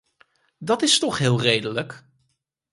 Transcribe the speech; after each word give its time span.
Dat 0.57 0.81
is 0.81 0.99
toch 0.99 1.17
heel 1.17 1.41
redelijk! 1.41 2.05